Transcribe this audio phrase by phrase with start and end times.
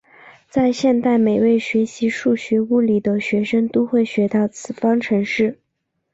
[0.49, 5.59] 在现代每位学习数学物理的学生都会学到此方程式。